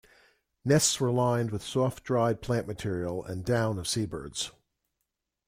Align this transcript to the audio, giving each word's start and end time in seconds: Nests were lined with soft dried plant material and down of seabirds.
Nests 0.65 0.99
were 0.99 1.11
lined 1.11 1.51
with 1.51 1.61
soft 1.63 2.01
dried 2.03 2.41
plant 2.41 2.65
material 2.65 3.23
and 3.23 3.45
down 3.45 3.77
of 3.77 3.87
seabirds. 3.87 4.51